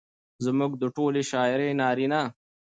[0.45, 2.21] زموږ د ټولې شاعرۍ نارينه